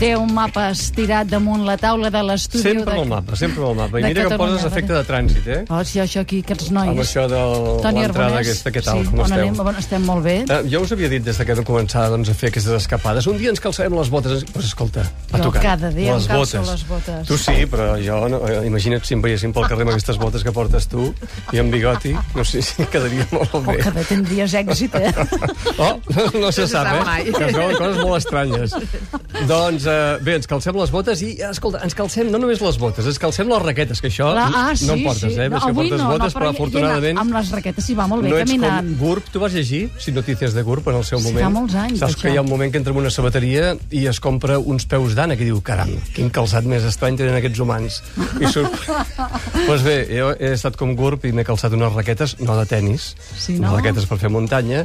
té 0.00 0.14
un 0.16 0.30
mapa 0.32 0.70
estirat 0.72 1.28
damunt 1.28 1.66
la 1.66 1.74
taula 1.80 2.08
de 2.12 2.22
l'estudi. 2.24 2.62
Sempre 2.64 2.94
amb 2.94 3.02
el 3.02 3.08
mapa, 3.10 3.36
sempre 3.36 3.60
amb 3.62 3.70
el 3.74 3.76
mapa. 3.82 4.00
I 4.00 4.04
mira 4.08 4.24
que 4.24 4.36
em 4.36 4.40
poses 4.40 4.64
efecte 4.64 4.94
de 4.96 5.02
trànsit, 5.04 5.48
eh? 5.52 5.58
Oh, 5.68 5.80
sí, 5.84 6.00
això 6.00 6.22
aquí, 6.24 6.38
aquests 6.44 6.70
nois. 6.72 6.88
Amb 6.94 7.02
això 7.04 7.26
de 7.28 7.40
l'entrada 7.84 8.38
aquesta, 8.40 8.72
què 8.72 8.82
tal, 8.86 9.02
sí, 9.02 9.10
com 9.10 9.20
on 9.20 9.26
esteu? 9.28 9.42
Anem, 9.44 9.60
on 9.66 9.80
estem 9.82 10.06
molt 10.08 10.24
bé. 10.24 10.36
Eh, 10.48 10.60
jo 10.72 10.80
us 10.86 10.94
havia 10.96 11.10
dit 11.12 11.24
des 11.26 11.36
de 11.36 11.44
que 11.46 11.56
vam 11.58 11.66
començar 11.68 12.06
doncs, 12.12 12.30
a 12.32 12.36
fer 12.40 12.48
aquestes 12.52 12.72
escapades. 12.80 13.28
Un 13.30 13.36
dia 13.42 13.52
ens 13.52 13.60
calçarem 13.60 13.92
les 13.98 14.08
botes. 14.12 14.46
Pues 14.54 14.70
escolta, 14.70 15.04
a 15.04 15.36
Jo 15.36 15.44
tocar. 15.50 15.62
cada 15.68 15.90
dia 15.92 16.14
em 16.14 16.18
les 16.18 16.26
calço 16.30 16.58
botes. 16.62 16.70
les 16.72 16.86
botes. 16.88 17.26
Tu 17.28 17.38
sí, 17.44 17.58
però 17.70 17.90
jo, 18.00 18.22
no, 18.32 18.40
eh, 18.48 18.62
imagina't 18.70 19.04
si 19.04 19.14
em 19.18 19.22
veiéssim 19.22 19.52
pel 19.52 19.68
carrer 19.68 19.84
amb 19.84 19.92
aquestes 19.92 20.16
botes 20.16 20.42
que 20.46 20.52
portes 20.56 20.88
tu 20.88 21.10
i 21.52 21.60
amb 21.60 21.70
bigoti. 21.76 22.14
No 22.34 22.44
sé 22.44 22.62
si 22.64 22.86
quedaria 22.88 23.26
molt 23.32 23.52
Oh, 23.52 23.60
bé. 23.66 23.76
que 23.82 23.90
bé 23.90 24.04
tindries 24.08 24.54
èxit, 24.54 24.94
eh? 24.94 25.12
Oh, 25.80 25.98
no, 26.14 26.24
no 26.46 26.52
se 26.52 26.66
sap, 26.70 26.86
eh? 26.86 27.32
Que 27.32 27.44
es 27.50 27.52
veuen 27.56 27.76
coses 27.76 28.00
molt 28.04 28.16
estranyes. 28.22 28.74
doncs, 29.50 29.86
eh, 29.90 30.18
bé, 30.24 30.36
ens 30.38 30.46
calcem 30.50 30.76
les 30.78 30.90
botes 30.94 31.20
i, 31.26 31.32
escolta, 31.50 31.80
ens 31.84 31.94
calcem 31.98 32.30
no 32.30 32.38
només 32.40 32.62
les 32.62 32.78
botes, 32.80 33.06
ens 33.10 33.18
calcem 33.20 33.48
les 33.50 33.62
raquetes, 33.64 34.00
que 34.00 34.08
això 34.12 34.30
La, 34.36 34.46
ah, 34.48 34.70
sí, 34.76 34.86
no 34.88 34.94
em 34.96 35.04
portes, 35.04 35.34
sí. 35.34 35.40
eh? 35.40 35.48
No, 35.50 35.58
que 35.60 35.70
avui 35.74 35.90
portes 35.90 36.00
no, 36.04 36.08
botes, 36.14 36.34
no, 36.34 36.40
però 36.40 36.50
hi- 36.50 36.54
afortunadament... 36.54 37.18
Amb 37.24 37.34
les 37.36 37.50
raquetes 37.56 37.84
s'hi 37.90 37.96
va 37.98 38.06
molt 38.10 38.22
bé 38.24 38.30
no 38.32 38.38
ets 38.38 38.50
caminant. 38.50 38.88
com 38.94 39.06
GURB, 39.06 39.30
tu 39.34 39.42
vas 39.42 39.52
llegir, 39.58 39.82
si 39.98 40.12
notícies 40.16 40.54
de 40.54 40.62
GURB 40.62 40.88
en 40.94 41.00
el 41.00 41.04
seu 41.04 41.18
Sí, 41.20 41.26
moment. 41.28 41.44
fa 41.44 41.50
molts 41.58 41.74
anys, 41.74 41.98
Saps 42.00 42.14
això. 42.16 42.22
que 42.22 42.34
hi 42.34 42.38
ha 42.40 42.44
un 42.46 42.50
moment 42.50 42.72
que 42.72 42.78
entra 42.80 42.92
en 42.94 43.00
una 43.02 43.10
sabateria 43.10 43.74
i 43.90 44.06
es 44.06 44.20
compra 44.20 44.58
uns 44.60 44.86
peus 44.86 45.14
d'ànec 45.18 45.40
i 45.42 45.50
diu, 45.50 45.60
caram, 45.66 45.90
quin 46.14 46.30
calçat 46.30 46.64
més 46.64 46.84
estrany 46.88 47.18
tenen 47.20 47.36
aquests 47.40 47.60
humans. 47.66 48.00
I 48.40 48.46
surt... 48.52 48.72
pues 49.66 49.82
bé, 49.84 49.96
jo 50.10 50.30
he 50.38 50.52
estat 50.54 50.76
com 50.80 50.94
GURB 50.98 51.28
i 51.30 51.32
m'he 51.36 51.44
calçat 51.46 51.74
unes 51.76 51.92
raquetes, 51.94 52.36
no 52.44 52.56
de 52.58 52.66
tennis, 52.70 53.10
Sí, 53.40 53.58
no? 53.60 53.74
raquetes 53.76 54.06
per 54.10 54.18
fer 54.22 54.30
muntanya, 54.32 54.84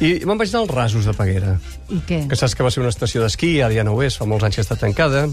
i 0.00 0.14
me'n 0.28 0.38
vaig 0.38 0.50
anar 0.52 0.64
als 0.66 0.74
rasos 0.76 1.06
de 1.08 1.14
Peguera 1.16 1.54
I 1.88 2.00
què? 2.08 2.18
que 2.28 2.36
saps 2.36 2.54
que 2.56 2.64
va 2.66 2.70
ser 2.72 2.82
una 2.82 2.90
estació 2.92 3.22
d'esquí, 3.22 3.54
ara 3.64 3.72
ja 3.74 3.84
no 3.86 3.94
ho 3.96 4.02
és, 4.04 4.16
fa 4.18 4.26
molts 4.28 4.44
que 4.54 4.62
està 4.62 4.76
tancada. 4.76 5.26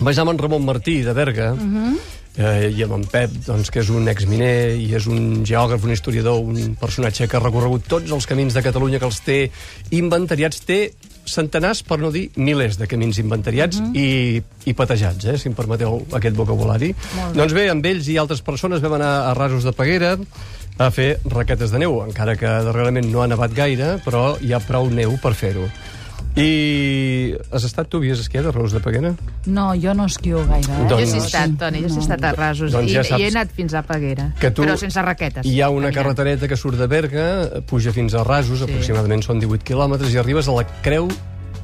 Vaig 0.00 0.18
anar 0.18 0.22
amb 0.22 0.30
en 0.34 0.38
Ramon 0.38 0.64
Martí, 0.64 1.02
de 1.02 1.12
Berga, 1.12 1.52
uh 1.52 1.56
Mhm. 1.56 1.86
-huh. 1.86 1.98
eh, 2.38 2.70
i 2.76 2.82
amb 2.82 2.92
en 2.92 3.04
Pep, 3.04 3.30
doncs, 3.46 3.70
que 3.70 3.80
és 3.80 3.88
un 3.88 4.08
exminer 4.08 4.76
i 4.76 4.94
és 4.94 5.06
un 5.06 5.44
geògraf, 5.46 5.82
un 5.84 5.92
historiador, 5.92 6.40
un 6.40 6.74
personatge 6.78 7.26
que 7.28 7.36
ha 7.36 7.40
recorregut 7.40 7.86
tots 7.86 8.10
els 8.10 8.26
camins 8.26 8.52
de 8.52 8.62
Catalunya, 8.62 8.98
que 8.98 9.06
els 9.06 9.20
té 9.22 9.50
inventariats, 9.90 10.60
té 10.66 10.92
centenars, 11.26 11.82
per 11.82 11.98
no 11.98 12.10
dir 12.12 12.30
milers 12.36 12.76
de 12.78 12.86
camins 12.86 13.18
inventariats 13.18 13.78
uh 13.78 13.82
Mhm. 13.82 13.92
-huh. 13.92 13.96
i, 13.96 14.42
i 14.70 14.74
patejats, 14.74 15.24
eh, 15.24 15.38
si 15.38 15.48
em 15.48 15.54
permeteu 15.54 16.06
aquest 16.12 16.36
vocabulari. 16.36 16.94
Doncs 17.34 17.52
bé, 17.52 17.68
amb 17.70 17.84
ells 17.86 18.06
i 18.08 18.16
altres 18.18 18.42
persones 18.42 18.80
vam 18.80 18.92
anar 18.94 19.30
a 19.30 19.34
Rasos 19.34 19.64
de 19.64 19.72
Peguera 19.72 20.18
a 20.78 20.90
fer 20.90 21.18
raquetes 21.24 21.70
de 21.70 21.78
neu, 21.78 22.04
encara 22.04 22.36
que 22.36 22.44
darrerament 22.46 23.10
no 23.10 23.22
ha 23.22 23.26
nevat 23.26 23.52
gaire, 23.54 23.98
però 24.04 24.36
hi 24.40 24.52
ha 24.52 24.60
prou 24.60 24.90
neu 24.90 25.16
per 25.22 25.34
fer-ho. 25.34 25.68
I 26.36 27.32
has 27.50 27.64
estat 27.64 27.88
tu, 27.88 27.96
havies 27.96 28.20
esquiat 28.20 28.44
a 28.44 28.50
Rasos 28.52 28.74
de 28.76 28.80
Peguera? 28.84 29.14
No, 29.48 29.70
jo 29.80 29.94
no 29.96 30.04
esquio 30.04 30.42
gaire, 30.46 30.68
eh? 30.68 30.88
Doncs- 30.90 31.00
Jo 31.00 31.06
sí 31.08 31.16
he 31.16 31.22
estat, 31.24 31.54
Toni, 31.58 31.80
jo 31.80 31.88
sí 31.88 31.96
he 31.96 32.04
estat 32.04 32.24
a 32.28 32.32
rasos. 32.36 32.72
Doncs 32.72 32.90
I, 32.90 32.94
ja 32.98 33.00
I 33.00 33.08
saps 33.08 33.22
he 33.22 33.30
anat 33.32 33.54
fins 33.56 33.72
a 33.72 33.80
Peguera, 33.82 34.26
que 34.38 34.50
tu- 34.50 34.66
però 34.66 34.76
sense 34.76 35.00
raquetes. 35.00 35.46
Hi 35.46 35.62
ha 35.62 35.70
una 35.70 35.88
caminant. 35.88 35.96
carretereta 35.96 36.48
que 36.48 36.56
surt 36.60 36.76
de 36.76 36.86
Berga, 36.86 37.62
puja 37.64 37.92
fins 37.92 38.12
a 38.14 38.22
Rasos, 38.24 38.58
sí. 38.58 38.64
aproximadament 38.68 39.24
són 39.24 39.40
18 39.40 39.64
quilòmetres, 39.64 40.12
i 40.12 40.18
arribes 40.20 40.48
a 40.48 40.52
la 40.52 40.66
Creu 40.82 41.08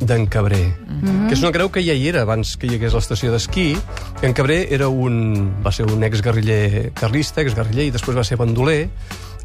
d'en 0.00 0.27
Cabré, 0.27 0.65
mm 0.65 1.03
-hmm. 1.03 1.28
que 1.28 1.34
és 1.34 1.43
una 1.43 1.53
creu 1.53 1.70
que 1.70 1.84
ja 1.84 1.93
hi 1.93 2.09
era 2.09 2.23
abans 2.23 2.56
que 2.56 2.67
hi 2.67 2.75
hagués 2.75 2.95
l'estació 2.95 3.31
d'esquí. 3.31 3.77
En 4.23 4.33
Cabré 4.33 4.69
era 4.73 4.89
un, 4.89 5.53
va 5.65 5.70
ser 5.70 5.84
un 5.84 6.03
exguerriller 6.03 6.93
carlista, 6.95 7.43
exguerriller, 7.43 7.84
i 7.84 7.91
després 7.91 8.17
va 8.17 8.25
ser 8.25 8.37
bandoler, 8.39 8.89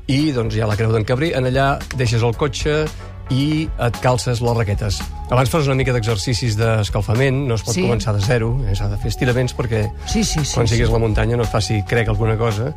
i 0.07 0.31
doncs 0.31 0.55
hi 0.55 0.61
ha 0.61 0.67
la 0.67 0.77
Creu 0.77 0.91
d'en 0.93 1.03
Cabré, 1.03 1.33
en 1.35 1.45
allà 1.45 1.77
deixes 1.97 2.23
el 2.23 2.33
cotxe 2.35 2.85
i 3.29 3.67
et 3.83 3.97
calces 4.03 4.39
les 4.41 4.55
raquetes. 4.57 5.01
Abans 5.29 5.49
fas 5.51 5.65
una 5.67 5.75
mica 5.75 5.91
d'exercicis 5.91 6.55
d'escalfament, 6.55 7.41
no 7.49 7.55
es 7.55 7.63
pot 7.63 7.75
Sí. 7.75 7.81
començar 7.83 8.13
de 8.15 8.21
zero, 8.23 8.53
eh, 8.65 8.75
s'ha 8.75 8.87
de 8.87 8.97
fer 8.97 9.09
estiraments 9.11 9.53
perquè 9.55 9.91
Sí, 10.05 10.23
sí, 10.23 10.45
sí. 10.45 10.53
quan 10.55 10.67
sí. 10.67 10.75
siguis 10.75 10.89
a 10.89 10.93
la 10.93 10.99
muntanya 10.99 11.35
no 11.35 11.43
et 11.43 11.49
faci 11.51 11.83
crec 11.83 12.07
alguna 12.07 12.37
cosa. 12.37 12.73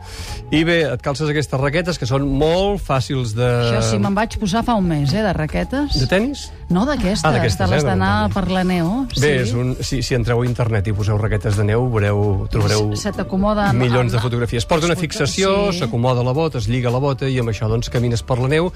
I 0.50 0.64
bé, 0.64 0.80
et 0.92 1.00
calces 1.02 1.28
aquestes 1.30 1.60
raquetes 1.60 1.98
que 1.98 2.06
són 2.06 2.26
molt 2.26 2.82
fàcils 2.82 3.34
de... 3.38 3.46
Això 3.46 3.82
sí, 3.92 3.98
me'n 4.02 4.14
vaig 4.14 4.36
posar 4.38 4.64
fa 4.64 4.74
un 4.74 4.88
mes, 4.88 5.12
eh, 5.14 5.22
de 5.22 5.32
raquetes. 5.32 6.00
De 6.00 6.06
tennis? 6.10 6.50
No, 6.70 6.84
d'aquestes, 6.86 7.24
Ah, 7.26 7.32
d'aquestes, 7.34 7.58
de 7.66 7.74
les 7.74 7.82
eh, 7.82 7.86
d'anar 7.86 8.30
per 8.30 8.44
la 8.48 8.62
neu. 8.62 9.06
Sí. 9.12 9.20
Bé, 9.24 9.30
és 9.42 9.52
un, 9.58 9.72
si, 9.82 10.00
si 10.06 10.14
entreu 10.14 10.40
a 10.42 10.46
internet 10.46 10.86
i 10.86 10.92
poseu 10.94 11.18
raquetes 11.18 11.56
de 11.58 11.64
neu, 11.66 11.88
veureu, 11.90 12.46
trobareu 12.52 12.92
Se 12.96 13.10
t'acomoda... 13.12 13.72
milions 13.74 14.12
de 14.14 14.20
fotografies. 14.22 14.66
Porta 14.70 14.86
una 14.86 14.94
fixació, 14.96 15.72
Sí. 15.72 15.80
s'acomoda 15.80 16.22
la 16.22 16.30
bota, 16.32 16.58
es 16.62 16.68
lliga 16.70 16.90
la 16.94 16.98
bota 17.02 17.26
i 17.28 17.40
amb 17.42 17.50
això 17.50 17.66
doncs 17.68 17.90
camines 17.90 18.22
per 18.22 18.38
la 18.38 18.46
neu. 18.48 18.70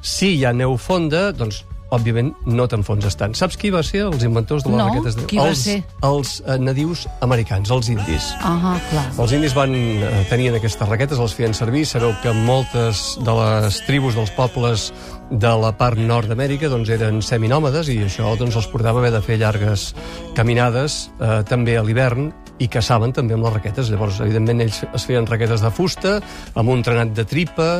Si 0.00 0.36
hi 0.38 0.44
ha 0.44 0.52
neu 0.54 0.76
fonda, 0.78 1.32
doncs 1.32 1.64
òbviament 1.90 2.32
no 2.46 2.66
t'enfonses 2.70 3.16
tant. 3.18 3.34
Saps 3.34 3.56
qui 3.60 3.70
va 3.74 3.82
ser 3.86 4.04
els 4.06 4.22
inventors 4.26 4.64
de 4.64 4.70
les 4.70 4.78
No, 4.78 4.88
raquetes 4.88 5.16
de 5.16 5.22
neu? 5.22 5.28
qui 5.30 5.38
va 5.38 5.48
els, 5.50 5.58
ser? 5.66 5.78
Els 6.06 6.34
eh, 6.46 6.58
nadius 6.58 7.06
americans, 7.20 7.70
els 7.70 7.88
indis. 7.92 8.30
Ah, 8.40 8.76
clar. 8.90 9.06
Els 9.18 9.32
indis 9.36 9.54
van 9.56 9.74
eh, 9.74 10.10
tenien 10.30 10.54
aquestes 10.58 10.88
raquetes, 10.88 11.18
les 11.18 11.34
feien 11.34 11.54
servir. 11.54 11.84
Sabeu 11.86 12.14
que 12.22 12.32
moltes 12.32 13.18
de 13.20 13.34
les 13.40 13.80
tribus 13.86 14.14
dels 14.18 14.30
pobles 14.38 14.92
de 15.30 15.50
la 15.62 15.70
part 15.78 15.98
nord 15.98 16.26
d'Amèrica 16.26 16.66
doncs, 16.68 16.88
eren 16.90 17.20
seminòmades 17.22 17.86
i 17.92 18.00
això 18.06 18.32
doncs, 18.38 18.56
els 18.58 18.66
portava 18.66 18.98
a 18.98 19.04
haver 19.04 19.12
de 19.14 19.20
fer 19.22 19.36
llargues 19.38 19.92
caminades 20.34 21.10
eh, 21.20 21.42
també 21.46 21.76
a 21.78 21.84
l'hivern 21.86 22.30
i 22.60 22.68
caçaven 22.68 23.14
també 23.16 23.36
amb 23.36 23.46
les 23.46 23.54
raquetes. 23.56 23.90
Llavors, 23.92 24.20
evidentment, 24.24 24.60
ells 24.64 24.82
es 24.86 25.06
feien 25.08 25.28
raquetes 25.28 25.64
de 25.64 25.70
fusta, 25.74 26.18
amb 26.54 26.72
un 26.72 26.84
trenat 26.86 27.14
de 27.16 27.24
tripa, 27.28 27.70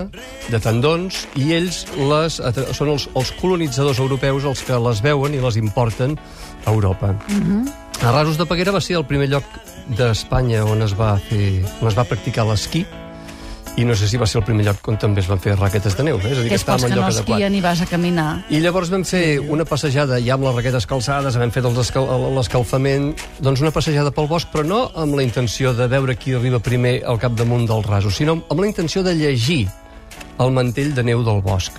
de 0.49 0.63
tendons, 0.63 1.25
i 1.41 1.53
ells 1.57 1.85
les, 1.99 2.41
són 2.77 2.95
els, 2.97 3.09
els 3.15 3.35
colonitzadors 3.41 4.01
europeus 4.03 4.49
els 4.49 4.65
que 4.67 4.81
les 4.89 5.05
veuen 5.05 5.37
i 5.37 5.43
les 5.45 5.61
importen 5.61 6.17
a 6.65 6.73
Europa. 6.73 7.15
A 8.01 8.15
Rasos 8.15 8.41
de 8.41 8.49
Peguera 8.49 8.73
va 8.73 8.81
ser 8.81 8.97
el 8.97 9.05
primer 9.05 9.29
lloc 9.29 9.45
d'Espanya 9.99 10.65
on 10.65 10.81
es 10.87 10.97
va 10.97 11.15
fer, 11.29 11.61
on 11.83 11.91
es 11.91 11.99
va 11.99 12.09
practicar 12.09 12.47
l'esquí 12.49 12.87
i 13.76 13.84
no 13.84 13.94
sé 13.94 14.08
si 14.08 14.19
va 14.20 14.26
ser 14.26 14.41
el 14.41 14.44
primer 14.44 14.64
lloc 14.66 14.88
on 14.91 14.98
també 15.00 15.22
es 15.22 15.28
van 15.31 15.38
fer 15.41 15.54
raquetes 15.56 15.97
de 15.97 16.04
neu, 16.04 16.19
eh? 16.19 16.32
és 16.32 16.38
a 16.38 16.42
dir, 16.42 16.50
Que 16.50 16.56
que 16.56 16.60
estàvem 16.60 16.81
que 16.81 16.86
en 16.86 16.91
no 16.91 16.97
lloc 17.00 17.04
adequat. 17.10 17.28
esquien 17.38 17.54
i 17.54 17.60
vas 17.64 17.81
a 17.81 17.86
caminar. 17.86 18.44
I 18.50 18.60
llavors 18.60 18.91
vam 18.91 19.04
fer 19.04 19.38
una 19.41 19.64
passejada 19.64 20.19
ja 20.20 20.34
amb 20.34 20.44
les 20.44 20.54
raquetes 20.58 20.86
calçades, 20.86 21.36
vam 21.38 21.50
els 21.70 21.78
escal 21.78 22.08
l'escalfament, 22.36 23.14
doncs 23.41 23.60
una 23.62 23.70
passejada 23.70 24.10
pel 24.10 24.26
bosc, 24.28 24.48
però 24.53 24.64
no 24.66 24.81
amb 24.94 25.14
la 25.14 25.22
intenció 25.22 25.72
de 25.75 25.86
veure 25.88 26.16
qui 26.16 26.34
arriba 26.34 26.58
primer 26.60 27.03
al 27.06 27.19
capdamunt 27.19 27.66
del 27.70 27.82
raso, 27.84 28.10
sinó 28.10 28.42
amb 28.48 28.60
la 28.60 28.66
intenció 28.66 29.03
de 29.03 29.14
llegir 29.14 29.69
el 30.38 30.50
mantell 30.52 30.94
de 30.94 31.02
neu 31.02 31.22
del 31.25 31.41
bosc. 31.42 31.72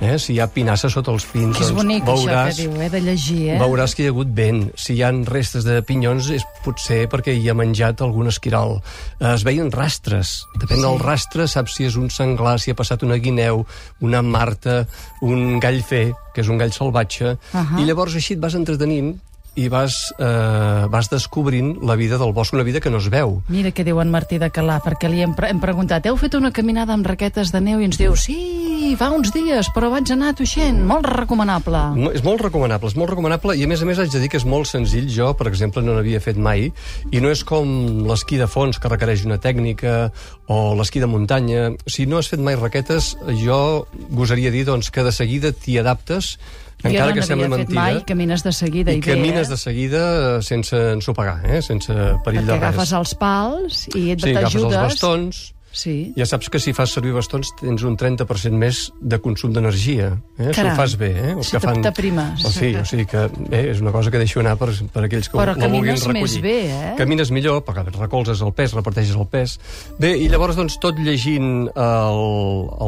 Eh? 0.00 0.18
Si 0.18 0.32
hi 0.32 0.38
ha 0.40 0.46
pinassa 0.48 0.88
sota 0.88 1.10
els 1.12 1.26
pins, 1.28 1.56
Que 1.56 1.62
és 1.64 1.68
doncs 1.70 1.76
bonic, 1.82 2.04
veuràs, 2.08 2.54
això 2.54 2.56
que 2.56 2.68
diu, 2.70 2.80
eh, 2.80 2.88
de 2.88 3.00
llegir, 3.04 3.38
eh? 3.50 3.58
veuràs 3.60 3.94
que 3.94 4.02
hi 4.02 4.06
ha 4.06 4.10
hagut 4.14 4.28
vent. 4.32 4.62
Si 4.74 4.94
hi 4.94 5.02
ha 5.04 5.10
restes 5.28 5.64
de 5.64 5.82
pinyons 5.82 6.30
és 6.30 6.44
potser 6.64 7.02
perquè 7.12 7.34
hi 7.36 7.48
ha 7.50 7.54
menjat 7.54 8.00
algun 8.00 8.28
esquiral. 8.32 8.80
Eh, 9.20 9.34
Es 9.34 9.44
veien 9.44 9.70
rastres. 9.70 10.46
Depèn 10.58 10.78
Sí. 10.78 10.82
del 10.82 10.98
rastre, 10.98 11.46
saps 11.48 11.74
si 11.76 11.84
és 11.84 11.96
un 11.96 12.08
senglar, 12.10 12.58
si 12.60 12.70
ha 12.70 12.74
passat 12.74 13.02
una 13.02 13.16
guineu, 13.16 13.66
una 14.00 14.22
marta, 14.22 14.86
un 15.20 15.58
gall 15.60 15.82
fer, 15.82 16.12
que 16.34 16.40
és 16.40 16.48
un 16.48 16.56
gall 16.58 16.72
salvatge, 16.72 17.36
Ahà. 17.52 17.78
i 17.80 17.84
llavors 17.84 18.14
així 18.14 18.34
et 18.34 18.40
vas 18.40 18.54
entretenint 18.54 19.18
i 19.56 19.68
vas, 19.68 20.14
eh, 20.18 20.86
vas 20.88 21.10
descobrint 21.10 21.82
la 21.82 21.96
vida 21.96 22.16
del 22.16 22.32
bosc, 22.32 22.54
una 22.54 22.62
vida 22.62 22.80
que 22.80 22.88
no 22.88 22.98
es 22.98 23.08
veu. 23.10 23.42
Mira 23.48 23.70
què 23.72 23.84
diu 23.84 24.00
en 24.00 24.08
Martí 24.10 24.38
de 24.38 24.48
Calà, 24.50 24.80
perquè 24.80 25.10
li 25.10 25.20
hem, 25.22 25.34
pre 25.34 25.50
hem 25.50 25.60
preguntat, 25.60 26.06
heu 26.06 26.16
fet 26.16 26.34
una 26.34 26.52
caminada 26.52 26.94
amb 26.94 27.04
raquetes 27.04 27.50
de 27.52 27.60
neu? 27.60 27.80
I 27.80 27.84
ens 27.84 27.98
diu, 27.98 28.14
sí, 28.16 28.69
fa 28.98 29.10
uns 29.14 29.30
dies, 29.34 29.68
però 29.74 29.88
vaig 29.92 30.10
anar 30.14 30.32
tuixent, 30.38 30.78
molt 30.86 31.06
recomanable. 31.06 31.80
Mo- 31.96 32.12
És 32.12 32.22
molt 32.26 32.40
recomanable, 32.44 32.88
és 32.88 32.96
molt 32.96 33.10
recomanable 33.10 33.56
i 33.56 33.64
a 33.64 33.68
més 33.70 33.82
a 33.82 33.88
més 33.88 33.98
haig 33.98 34.10
de 34.12 34.20
dir 34.22 34.28
que 34.32 34.36
és 34.40 34.44
molt 34.44 34.66
senzill. 34.66 35.08
Jo, 35.08 35.32
per 35.36 35.46
exemple, 35.48 35.82
no 35.82 35.94
n'havia 35.94 36.20
fet 36.20 36.36
mai 36.36 36.72
i 37.10 37.20
no 37.20 37.30
és 37.30 37.44
com 37.44 38.04
l'esquí 38.08 38.36
de 38.40 38.46
fons 38.46 38.78
que 38.78 38.88
requereix 38.88 39.24
una 39.24 39.38
tècnica 39.38 40.12
o 40.48 40.74
l'esquí 40.74 41.00
de 41.00 41.06
muntanya. 41.06 41.70
Si 41.86 42.06
no 42.06 42.18
has 42.18 42.28
fet 42.28 42.40
mai 42.40 42.56
raquetes, 42.56 43.16
jo 43.44 43.86
gosaria 44.10 44.50
dir 44.50 44.64
doncs, 44.66 44.90
que 44.90 45.02
de 45.02 45.12
seguida 45.12 45.52
t'hi 45.52 45.78
adaptes 45.78 46.38
encara 46.82 47.12
jo 47.12 47.20
que 47.20 47.20
no 47.20 47.36
n'havia 47.36 47.48
fet 47.50 47.58
mentida. 47.58 47.80
mai, 47.80 48.04
camines 48.08 48.42
de 48.42 48.52
seguida 48.56 48.90
i, 48.92 48.96
i 48.96 49.00
bé, 49.02 49.12
camines 49.12 49.46
eh? 49.46 49.50
de 49.50 49.56
seguida 49.60 50.00
eh, 50.38 50.42
sense 50.42 50.74
ensopegar, 50.94 51.42
eh? 51.44 51.60
sense 51.60 51.92
perill 52.24 52.40
Perquè 52.40 52.46
de 52.46 52.52
res. 52.54 52.62
agafes 52.62 52.92
els 52.96 53.14
pals 53.20 53.82
i 53.94 54.10
et 54.14 54.20
Sí, 54.24 54.30
agafes 54.30 54.54
els 54.54 54.62
t'ajudes. 54.64 54.80
bastons, 54.80 55.40
Sí. 55.72 56.12
ja 56.18 56.26
saps 56.26 56.48
que 56.50 56.58
si 56.58 56.72
fas 56.74 56.90
servir 56.90 57.12
bastons 57.14 57.52
tens 57.60 57.84
un 57.86 57.94
30% 57.96 58.58
més 58.58 58.80
de 59.00 59.20
consum 59.22 59.52
d'energia. 59.54 60.08
Eh? 60.36 60.48
Si 60.48 60.56
Caram. 60.56 60.72
ho 60.72 60.76
fas 60.80 60.96
bé. 60.98 61.10
Eh? 61.14 61.28
Els 61.36 61.46
Si 61.46 61.54
que 61.54 61.60
fan... 61.62 61.78
t'aprimes. 61.84 62.42
Oh, 62.44 62.50
sí, 62.50 62.72
o 62.74 62.82
sigui 62.84 63.06
que 63.06 63.28
bé, 63.48 63.60
és 63.70 63.78
una 63.80 63.92
cosa 63.94 64.10
que 64.10 64.18
deixo 64.18 64.40
anar 64.42 64.56
per, 64.58 64.72
per 64.90 65.04
aquells 65.06 65.28
que 65.30 65.38
Però 65.38 65.54
la 65.54 65.68
vulguin 65.68 65.94
camines 65.94 66.02
recollir. 66.08 66.22
més 66.26 66.34
bé, 66.42 66.56
eh? 66.74 66.90
Camines 66.98 67.30
millor, 67.30 67.62
perquè 67.62 67.86
recolzes 67.94 68.42
el 68.42 68.50
pes, 68.52 68.74
reparteixes 68.74 69.14
el 69.14 69.28
pes. 69.30 69.58
Bé, 70.02 70.16
i 70.18 70.26
llavors, 70.32 70.58
doncs, 70.58 70.76
tot 70.82 70.98
llegint 70.98 71.68
el, 71.70 72.20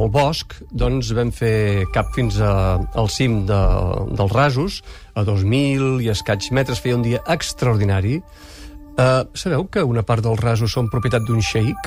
el 0.02 0.08
bosc, 0.10 0.58
doncs 0.74 1.14
vam 1.14 1.30
fer 1.30 1.86
cap 1.94 2.10
fins 2.18 2.40
a, 2.42 2.52
al 2.98 3.08
cim 3.14 3.44
de, 3.46 3.62
dels 4.18 4.34
rasos, 4.34 4.82
a 5.14 5.22
2.000 5.22 6.02
i 6.02 6.10
escaig 6.10 6.50
metres, 6.50 6.82
feia 6.82 6.98
un 6.98 7.06
dia 7.06 7.22
extraordinari. 7.30 8.18
Uh, 8.92 9.22
sabeu 9.38 9.68
que 9.72 9.80
una 9.86 10.02
part 10.04 10.20
dels 10.26 10.40
rasos 10.42 10.74
són 10.74 10.90
propietat 10.92 11.22
d'un 11.30 11.40
xeic? 11.40 11.78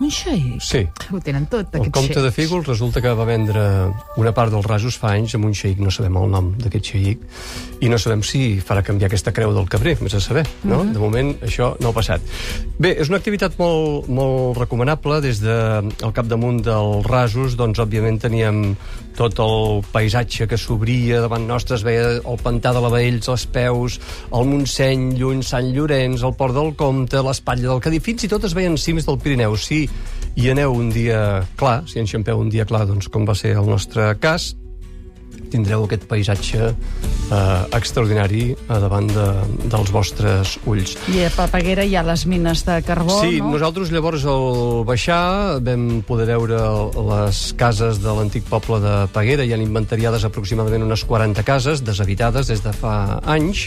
Un 0.00 0.08
xeic? 0.08 0.62
Sí. 0.64 0.80
Ho 1.12 1.18
tenen 1.20 1.44
tot, 1.52 1.74
El 1.74 1.82
aquests 1.82 1.92
comte 1.92 2.22
de 2.22 2.30
xeics. 2.30 2.36
Fígols 2.38 2.68
resulta 2.70 3.02
que 3.04 3.12
va 3.12 3.26
vendre 3.28 3.62
una 4.16 4.32
part 4.32 4.52
dels 4.52 4.64
rasos 4.64 4.96
fa 4.96 5.12
anys 5.12 5.34
amb 5.36 5.44
un 5.50 5.52
xeic, 5.56 5.76
no 5.84 5.92
sabem 5.92 6.16
el 6.16 6.30
nom 6.32 6.54
d'aquest 6.56 6.92
xeic, 6.94 7.26
i 7.84 7.90
no 7.92 7.98
sabem 8.00 8.22
si 8.24 8.62
farà 8.64 8.80
canviar 8.86 9.10
aquesta 9.10 9.34
creu 9.36 9.52
del 9.52 9.68
cabrer, 9.68 9.98
més 10.00 10.16
a 10.16 10.20
saber, 10.24 10.46
no? 10.64 10.84
Mhm. 10.84 10.92
De 10.94 10.98
moment 10.98 11.34
això 11.44 11.74
no 11.80 11.90
ha 11.90 11.92
passat. 11.92 12.24
Bé, 12.78 12.96
és 12.98 13.12
una 13.12 13.18
activitat 13.18 13.58
molt, 13.58 14.08
molt 14.08 14.56
recomanable, 14.56 15.20
des 15.20 15.40
de 15.44 15.52
al 15.52 16.12
capdamunt 16.16 16.62
dels 16.64 17.06
rasos, 17.06 17.56
doncs 17.56 17.78
òbviament 17.78 18.20
teníem 18.20 18.76
tot 19.16 19.36
el 19.38 19.82
paisatge 19.92 20.46
que 20.48 20.56
s'obria 20.56 21.20
davant 21.20 21.46
nostre, 21.46 21.76
es 21.76 21.84
veia 21.84 22.22
el 22.22 22.38
pantà 22.40 22.72
de 22.72 22.80
la 22.80 22.88
Baells, 22.88 23.28
els 23.28 23.44
peus, 23.52 24.00
el 24.32 24.46
Montseny, 24.48 25.18
lluny 25.18 25.42
Sant 25.44 25.74
Llorenç, 25.74 26.22
el 26.24 26.32
Port 26.38 26.54
del 26.54 26.72
Comte, 26.74 27.20
l'Espatlla 27.20 27.68
del 27.68 27.82
Cadí, 27.84 28.00
fins 28.00 28.24
i 28.24 28.28
tot 28.32 28.44
es 28.48 28.54
veien 28.56 28.78
cims 28.78 29.04
del 29.04 29.18
Pirineu. 29.18 29.58
Si 29.60 29.89
hi 30.36 30.50
aneu 30.52 30.72
un 30.76 30.90
dia 30.94 31.42
clar, 31.60 31.82
si 31.90 32.00
enxampeu 32.00 32.38
un 32.40 32.50
dia 32.52 32.64
clar, 32.68 32.86
doncs 32.88 33.10
com 33.12 33.26
va 33.28 33.34
ser 33.38 33.56
el 33.58 33.68
nostre 33.68 34.12
cas, 34.22 34.54
tindreu 35.50 35.84
aquest 35.86 36.06
paisatge 36.10 36.70
eh, 36.70 37.76
extraordinari 37.76 38.54
a 38.68 38.78
davant 38.82 39.08
de, 39.10 39.26
dels 39.70 39.92
vostres 39.94 40.56
ulls. 40.70 40.96
I 41.12 41.24
a 41.26 41.30
Papeguera 41.34 41.84
hi 41.86 41.96
ha 41.98 42.04
les 42.06 42.24
mines 42.30 42.64
de 42.66 42.78
carbó, 42.86 43.20
Sí, 43.20 43.40
no? 43.40 43.52
nosaltres 43.54 43.92
llavors 43.92 44.24
al 44.30 44.84
baixar 44.88 45.60
vam 45.66 46.00
poder 46.06 46.28
veure 46.30 46.60
les 47.10 47.42
cases 47.58 48.00
de 48.02 48.14
l'antic 48.16 48.46
poble 48.50 48.80
de 48.82 48.94
Peguera, 49.14 49.44
hi 49.46 49.54
han 49.56 49.64
inventariades 49.64 50.24
aproximadament 50.28 50.84
unes 50.86 51.04
40 51.08 51.44
cases 51.46 51.84
deshabitades 51.86 52.50
des 52.50 52.62
de 52.64 52.72
fa 52.76 52.94
anys. 53.30 53.66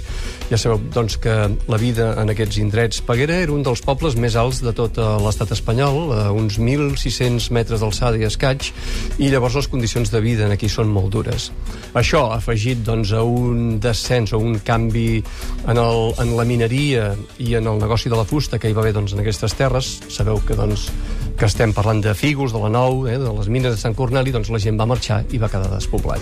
Ja 0.50 0.58
sabeu 0.60 0.82
doncs, 0.94 1.18
que 1.22 1.34
la 1.70 1.80
vida 1.82 2.14
en 2.22 2.32
aquests 2.34 2.60
indrets 2.62 3.02
Peguera 3.06 3.38
era 3.44 3.54
un 3.54 3.64
dels 3.66 3.82
pobles 3.84 4.16
més 4.20 4.36
alts 4.40 4.62
de 4.64 4.74
tot 4.76 4.98
eh, 4.98 5.08
l'estat 5.24 5.52
espanyol, 5.56 6.14
a 6.16 6.28
uns 6.36 6.60
1.600 6.60 7.50
metres 7.56 7.84
d'alçada 7.84 8.20
i 8.20 8.28
escaig, 8.28 8.72
i 9.20 9.30
llavors 9.34 9.58
les 9.60 9.68
condicions 9.72 10.12
de 10.14 10.22
vida 10.24 10.48
en 10.48 10.54
aquí 10.56 10.70
són 10.70 10.92
molt 10.94 11.12
dures. 11.14 11.52
Això, 11.94 12.26
afegit 12.34 12.84
doncs, 12.86 13.12
a 13.14 13.24
un 13.24 13.80
descens 13.84 14.34
o 14.34 14.40
un 14.42 14.58
canvi 14.66 15.22
en, 15.22 15.78
el, 15.78 16.14
en 16.24 16.36
la 16.38 16.46
mineria 16.50 17.12
i 17.38 17.54
en 17.60 17.70
el 17.70 17.82
negoci 17.82 18.10
de 18.10 18.18
la 18.20 18.26
fusta 18.26 18.60
que 18.60 18.72
hi 18.72 18.78
va 18.78 18.82
haver 18.86 18.96
doncs, 18.98 19.14
en 19.14 19.22
aquestes 19.24 19.56
terres, 19.60 19.94
sabeu 20.10 20.42
que, 20.48 20.58
doncs, 20.58 20.90
que 21.38 21.50
estem 21.50 21.74
parlant 21.74 22.02
de 22.04 22.16
Fígols, 22.18 22.54
de 22.54 22.62
la 22.64 22.72
Nou, 22.74 23.06
eh, 23.08 23.20
de 23.22 23.38
les 23.38 23.50
mines 23.50 23.74
de 23.74 23.80
Sant 23.80 23.96
Corneli, 23.98 24.34
doncs 24.34 24.52
la 24.54 24.62
gent 24.62 24.80
va 24.80 24.90
marxar 24.90 25.24
i 25.32 25.42
va 25.42 25.52
quedar 25.52 25.72
despoblat. 25.74 26.22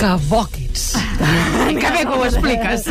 Que 0.00 0.14
bo 0.30 0.46
que 0.48 0.64
ets. 0.64 0.94
Que 1.80 1.90
bé 1.92 2.00
que 2.02 2.14
ho 2.16 2.24
expliques. 2.24 2.86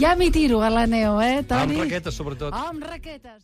ja 0.00 0.16
m'hi 0.18 0.28
tiro 0.34 0.60
a 0.62 0.68
la 0.70 0.86
neu, 0.90 1.20
eh, 1.22 1.44
Toni? 1.48 1.78
Amb 1.78 1.84
raquetes, 1.84 2.16
sobretot. 2.18 2.52
Amb 2.52 2.82
raquetes. 2.84 3.38